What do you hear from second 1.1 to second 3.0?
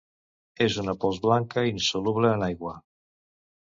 blanca insoluble en aigua.